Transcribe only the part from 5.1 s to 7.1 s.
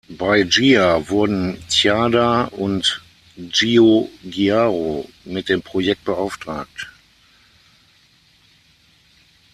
mit dem Projekt beauftragt.